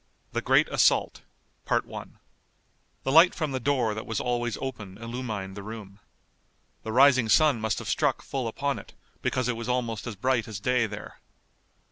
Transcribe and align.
THE 0.31 0.41
GREAT 0.41 0.67
ASSAULT 0.71 1.21
The 1.67 3.11
light 3.11 3.35
from 3.35 3.51
the 3.51 3.59
door 3.59 3.93
that 3.93 4.07
was 4.07 4.19
always 4.19 4.57
open 4.57 4.97
illumined 4.97 5.55
the 5.55 5.61
room. 5.61 5.99
The 6.81 6.91
rising 6.91 7.29
sun 7.29 7.61
must 7.61 7.77
have 7.77 7.87
struck 7.87 8.23
full 8.23 8.47
upon 8.47 8.79
it, 8.79 8.95
because 9.21 9.47
it 9.47 9.55
was 9.55 9.69
almost 9.69 10.07
as 10.07 10.15
bright 10.15 10.47
as 10.47 10.59
day 10.59 10.87
there. 10.87 11.19